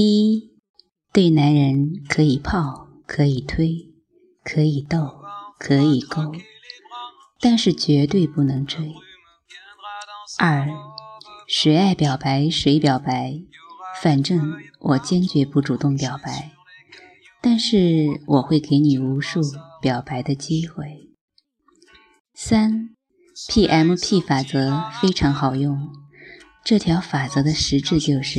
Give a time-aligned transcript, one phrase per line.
[0.00, 0.52] 一
[1.12, 3.92] 对男人可以泡，可以推，
[4.44, 5.24] 可以逗，
[5.58, 6.32] 可以勾，
[7.40, 8.94] 但是绝对不能追。
[10.38, 10.68] 二
[11.48, 13.40] 谁爱表白谁表白，
[14.00, 16.52] 反正我坚决不主动表白，
[17.42, 19.40] 但是我会给你无数
[19.82, 21.08] 表白的机会。
[22.32, 22.90] 三
[23.50, 25.88] PMP 法则非常好用，
[26.64, 28.38] 这条法则的实质就是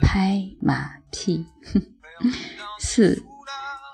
[0.00, 1.46] 拍马屁。
[2.80, 3.22] 四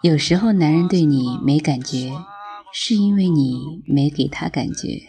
[0.02, 2.12] 有时候男人对你没感觉，
[2.72, 5.00] 是因为你没给他感觉。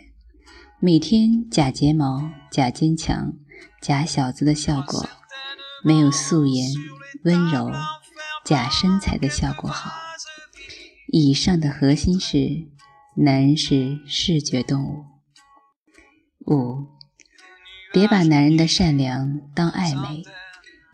[0.79, 3.33] 每天假睫毛、假坚强、
[3.81, 5.07] 假小子的效果，
[5.83, 6.71] 没有素颜、
[7.23, 7.71] 温柔、
[8.43, 9.91] 假身材的效果好。
[11.07, 12.69] 以上的核心是。
[13.13, 15.03] 男人是视觉动物。
[16.47, 16.87] 五，
[17.91, 20.23] 别把男人的善良当暧昧，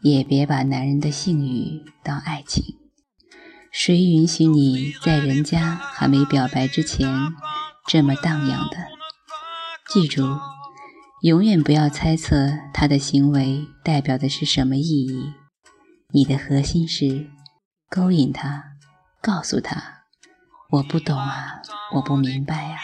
[0.02, 2.64] 也别把男人的性欲当爱情。
[3.72, 7.10] 谁允许你在人家还没表白之前
[7.88, 8.78] 这么荡漾的？
[9.90, 10.40] 记住，
[11.22, 15.34] 永远不要猜测他的行为代表的是什么意义。
[16.12, 17.28] 你的核心是
[17.90, 18.64] 勾引他，
[19.22, 20.04] 告诉他。
[20.70, 21.62] 我不懂啊，
[21.94, 22.78] 我不明白呀，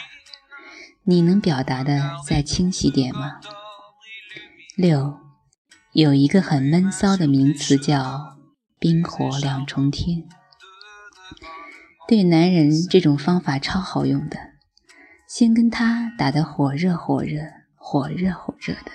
[1.04, 3.40] 你能表达的再清晰点吗？
[4.78, 5.20] 六，
[5.94, 8.40] 有一个很闷骚的名词叫
[8.80, 10.28] 冰火两重天。
[12.08, 14.38] 对男人这种方法超好用的，
[15.28, 17.44] 先跟他打得火热火热
[17.76, 18.92] 火热火热的，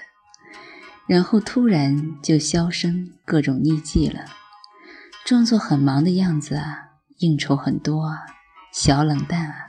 [1.07, 4.25] 然后突然就销声各种匿迹了，
[5.25, 8.23] 装作很忙的样子啊，应酬很多啊。
[8.73, 9.67] 小冷淡啊，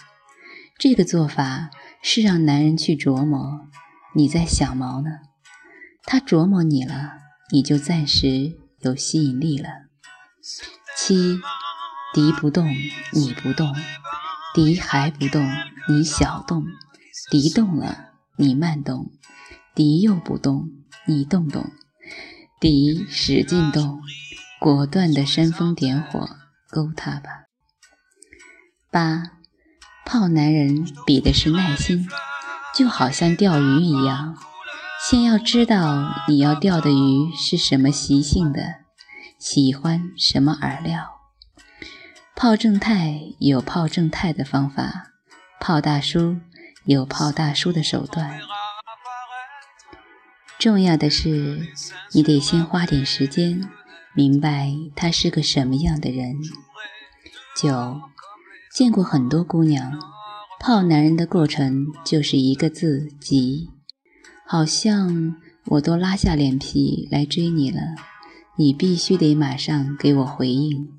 [0.79, 1.69] 这个做法
[2.01, 3.67] 是让男人去琢磨
[4.15, 5.28] 你在想毛呢。
[6.11, 7.19] 他琢磨你了，
[7.51, 9.69] 你就暂时有吸引力了。
[10.97, 11.39] 七，
[12.15, 12.67] 敌不动
[13.13, 13.75] 你不动，
[14.55, 15.47] 敌还不动
[15.87, 16.65] 你小动，
[17.29, 19.11] 敌动了你慢动，
[19.75, 20.71] 敌又不动
[21.05, 21.69] 你动动，
[22.59, 24.01] 敌使劲动，
[24.59, 26.27] 果断的煽风点火
[26.71, 27.43] 勾他吧。
[28.89, 29.33] 八，
[30.07, 32.09] 泡男人比的是耐心，
[32.75, 34.35] 就好像钓鱼一样，
[35.01, 38.75] 先要知道你要钓的鱼是什么习性的，
[39.39, 41.21] 喜欢什么饵料。
[42.35, 45.11] 泡正太有泡正太的方法，
[45.61, 46.37] 泡大叔
[46.83, 48.39] 有泡大叔的手段。
[50.59, 51.67] 重要的是，
[52.11, 53.69] 你得先花点时间，
[54.13, 56.35] 明白他是个什么样的人。
[57.55, 58.01] 九。
[58.71, 59.99] 见过很多姑娘
[60.59, 63.71] 泡男人的过程就是一个字急，
[64.51, 67.81] 好像我都拉下脸皮来追你了，
[68.57, 70.89] 你必须得马上给我回应，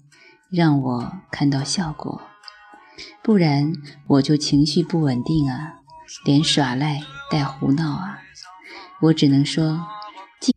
[0.50, 2.22] 让我看到效果，
[3.24, 3.72] 不然
[4.06, 5.80] 我就情绪不稳定啊，
[6.24, 8.20] 连耍赖带胡闹啊。
[9.00, 9.84] 我只能说，
[10.38, 10.54] 既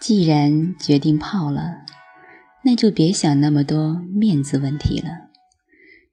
[0.00, 1.78] 既然决定泡了。
[2.64, 5.08] 那就别想那么多面子问题了。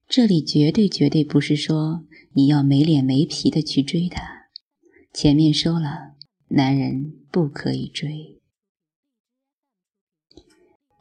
[0.08, 4.39] 这里绝对绝对不是说你要没脸没皮的去追他。
[5.12, 6.16] 前面说了，
[6.50, 8.40] 男人不可以追，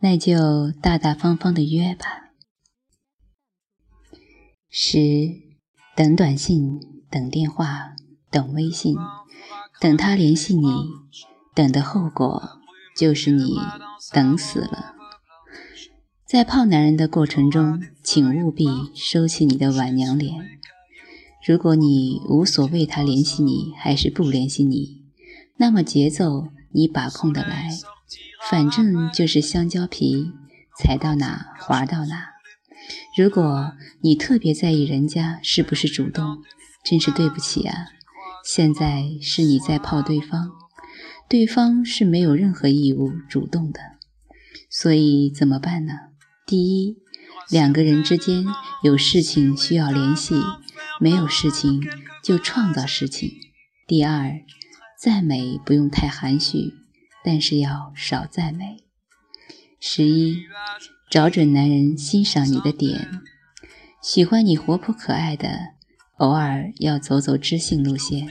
[0.01, 2.33] 那就大大方方的约吧。
[4.71, 4.99] 十，
[5.95, 6.81] 等短信，
[7.11, 7.95] 等电话，
[8.31, 8.97] 等微信，
[9.81, 10.67] 等他联系你，
[11.55, 12.61] 等的后果
[12.97, 13.57] 就是你
[14.13, 14.95] 等死了。
[16.27, 20.59] 在泡男人的过程中，请务必收起你的晚娘脸。
[21.49, 25.01] 如果你无所谓他联系你还是不联系你，
[25.57, 27.71] 那么节奏你把控得来，
[28.51, 30.27] 反正就是香蕉皮，
[30.79, 32.33] 踩到哪滑到哪。
[33.17, 33.73] 如果
[34.03, 36.43] 你特别在意人家是不是主动，
[36.85, 37.87] 真是对不起啊！
[38.45, 40.51] 现在是你在泡对方，
[41.31, 43.81] 对方是没有任何义务主动的，
[44.69, 45.95] 所以怎么办呢？
[46.47, 46.99] 第一，
[47.49, 48.45] 两个人之间
[48.83, 50.35] 有事情需要联系，
[51.01, 51.81] 没有事情
[52.23, 53.31] 就创造事情。
[53.87, 54.41] 第二，
[55.01, 56.75] 赞美不用太含蓄，
[57.25, 58.85] 但是要少赞美。
[59.81, 60.43] 十一，
[61.09, 63.09] 找准男人欣赏你的点，
[64.03, 65.75] 喜欢你活泼可爱的，
[66.17, 68.29] 偶尔要走走知性路线，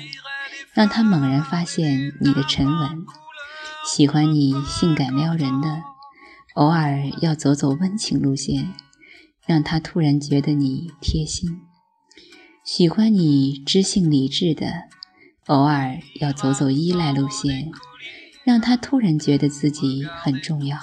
[0.74, 3.06] 让他猛然发现你的沉稳；
[3.86, 5.82] 喜欢你性感撩人的。
[6.56, 8.74] 偶尔要走走温情路线，
[9.46, 11.50] 让他突然觉得你贴心；
[12.68, 14.68] 喜欢你知性理智的，
[15.46, 17.72] 偶尔要走走依赖路线，
[18.44, 20.78] 让他突然觉得自己很重要。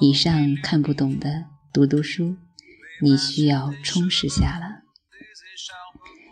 [0.00, 2.36] 以上看不懂的，读读书，
[3.02, 4.84] 你需要充实下了。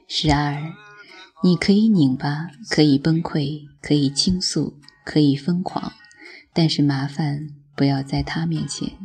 [0.07, 0.73] 十二，
[1.43, 5.93] 你可以拧巴，可以崩溃，可以倾诉，可以疯狂，
[6.53, 8.99] 但是麻烦不要在他面前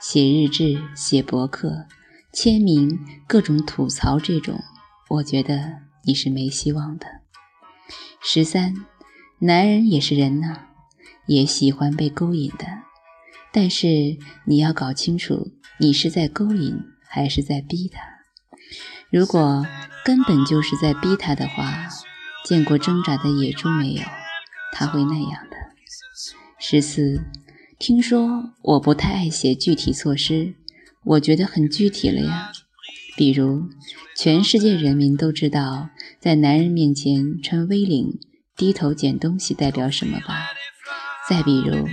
[0.00, 1.86] 写日志、写博客、
[2.32, 4.58] 签名、各种吐槽这种，
[5.08, 7.06] 我觉得你是没希望的。
[8.20, 8.74] 十三。
[9.44, 10.68] 男人也是人呐，
[11.26, 12.64] 也喜欢被勾引的，
[13.52, 15.50] 但是你要搞清楚，
[15.80, 18.00] 你是在勾引还是在逼他。
[19.10, 19.66] 如果
[20.04, 21.88] 根本就是在逼他的话，
[22.44, 24.02] 见过挣扎的野猪没有？
[24.72, 25.56] 他会那样的。
[26.60, 27.24] 十四，
[27.80, 30.54] 听说我不太爱写具体措施，
[31.04, 32.52] 我觉得很具体了呀。
[33.16, 33.68] 比如，
[34.16, 38.18] 全世界人民都知道，在男人面前穿 V 领。
[38.54, 40.50] 低头捡东西代表什么吧？
[41.28, 41.88] 再比如，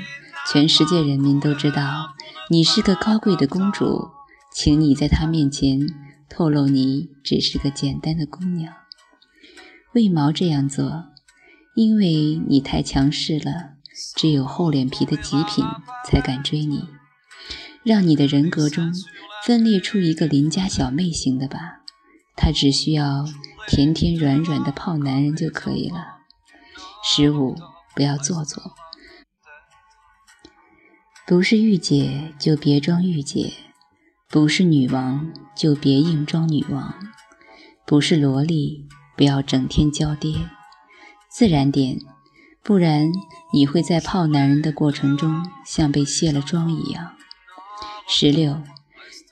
[0.52, 2.10] 全世界人民都知道
[2.50, 4.10] 你是个高贵的公主，
[4.54, 5.88] 请你在他面前
[6.30, 8.74] 透露你只是个简单的姑娘。
[9.94, 11.06] 为毛这样做？
[11.76, 13.78] 因为你太强势了，
[14.16, 15.64] 只有厚脸皮的极品
[16.06, 16.84] 才敢追你。
[17.84, 18.92] 让你的人格中
[19.46, 21.82] 分裂出一个邻家小妹型的吧，
[22.36, 23.26] 她只需要
[23.68, 26.20] 甜甜软软的泡男人就可以了。
[27.04, 27.56] 十五，
[27.96, 28.74] 不要做作。
[31.26, 33.54] 不是御姐就别装御姐，
[34.30, 36.94] 不是女王就别硬装女王，
[37.86, 40.50] 不是萝莉不要整天娇爹，
[41.32, 42.00] 自然点，
[42.64, 43.12] 不然
[43.54, 47.16] 你会在泡男人的过程中像被卸了妆一样。
[48.12, 48.64] 十六，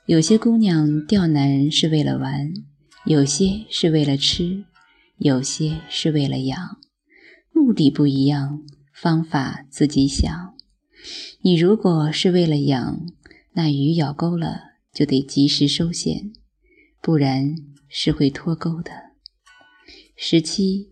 [0.05, 2.53] 有些姑娘钓男人是为了玩，
[3.05, 4.65] 有些是为了吃，
[5.17, 6.77] 有些是为了养。
[7.51, 8.61] 目的不一样，
[8.93, 10.53] 方法自己想。
[11.41, 13.01] 你如果是为了养，
[13.53, 14.59] 那鱼咬钩了
[14.93, 16.31] 就得及时收线，
[17.01, 17.55] 不然
[17.89, 18.91] 是会脱钩的。
[20.15, 20.91] 十七，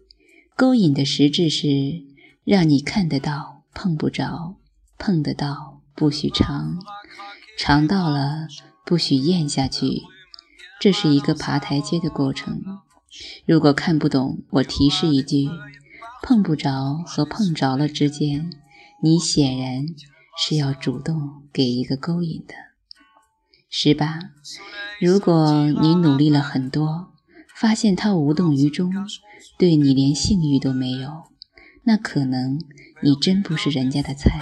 [0.55, 2.03] 勾引的实质是
[2.43, 4.57] 让你看得到，碰不着；
[4.97, 6.79] 碰得到，不许尝；
[7.57, 8.47] 尝到了，
[8.85, 10.03] 不许咽下去。
[10.79, 12.61] 这是一个爬台阶的过程。
[13.45, 15.49] 如果看不懂，我提示一句。
[16.21, 18.49] 碰不着和碰着了之间，
[19.03, 19.85] 你显然
[20.35, 22.55] 是要主动给一个勾引的。
[23.69, 24.19] 十八，
[24.99, 27.13] 如果你努力了很多，
[27.55, 28.91] 发现他无动于衷，
[29.59, 31.25] 对你连性欲都没有，
[31.83, 32.59] 那可能
[33.03, 34.41] 你真不是人家的菜，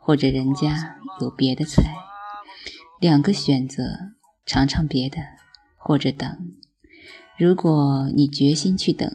[0.00, 1.94] 或者人家有别的菜。
[3.00, 4.12] 两个选择，
[4.46, 5.16] 尝尝别的，
[5.76, 6.52] 或者等。
[7.36, 9.10] 如果你决心去等。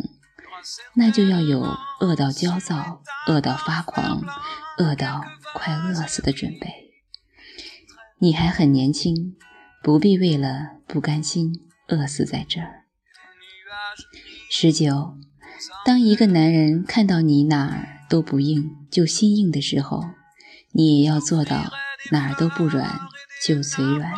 [0.95, 1.61] 那就要有
[1.99, 4.23] 饿到焦躁、饿到发狂、
[4.79, 5.23] 饿到
[5.53, 6.91] 快饿死的准备。
[8.17, 9.35] 你还很年轻，
[9.83, 12.85] 不必为了不甘心饿死在这儿。
[14.49, 15.15] 十九，
[15.85, 20.03] 当一个男人看到你哪儿都不硬就心硬的时候，
[20.71, 21.71] 你也要做到
[22.11, 22.89] 哪儿都不软
[23.43, 24.11] 就嘴软。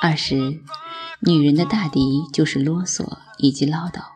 [0.00, 0.60] 二十，
[1.20, 2.00] 女人的大敌
[2.32, 4.14] 就是啰嗦以及唠叨。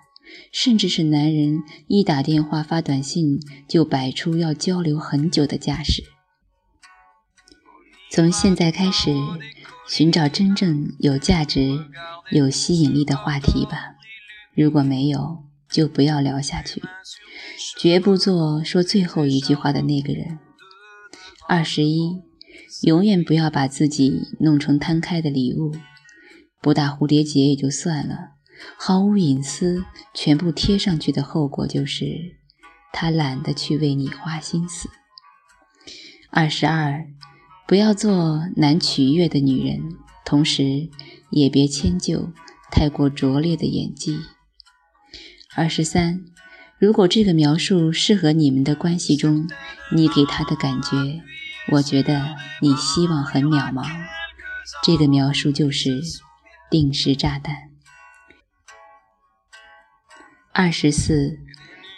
[0.52, 6.02] 甚至是男人一打电话发短信就摆出要交流很久的架势。
[8.10, 9.14] 从现在开始，
[9.86, 11.86] 寻找真正有价值、
[12.30, 13.94] 有吸引力的话题吧。
[14.54, 16.82] 如果没有，就不要聊下去。
[17.78, 20.38] 绝不做说最后一句话的那个人。
[21.46, 22.22] 二十一，
[22.82, 25.72] 永远不要把自己弄成摊开的礼物，
[26.62, 28.36] 不打蝴蝶结也就算了。
[28.76, 32.36] 毫无隐私，全部贴上去的后果就是，
[32.92, 34.88] 他懒得去为你花心思。
[36.30, 37.06] 二十二，
[37.66, 39.80] 不要做难取悦的女人，
[40.24, 40.88] 同时
[41.30, 42.32] 也别迁就
[42.70, 44.18] 太过拙劣的演技。
[45.56, 46.20] 二十三，
[46.78, 49.48] 如果这个描述适合你们的关系中，
[49.94, 51.22] 你给他的感觉，
[51.72, 53.86] 我觉得你希望很渺茫。
[54.82, 56.00] 这个描述就是
[56.70, 57.54] 定时炸弹。
[60.52, 61.38] 二十四，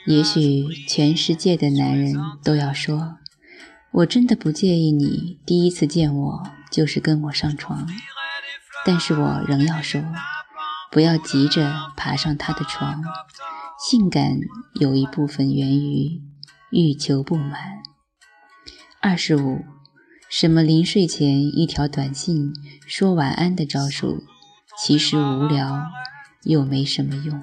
[0.06, 3.18] 也许全世界的男人都要说
[3.92, 7.88] ：“我真的不介意你第一次见我就是跟我上床。”
[8.84, 10.02] 但是我仍要说，
[10.90, 13.02] 不要急着爬上他的床。
[13.78, 14.38] 性感
[14.74, 16.20] 有一部分源于
[16.70, 17.82] 欲求不满。
[19.02, 19.64] 二十五，
[20.28, 22.52] 什么临睡前一条短信
[22.87, 24.23] 说晚安的招数，
[24.78, 25.87] 其实无聊
[26.42, 27.42] 又没什么用。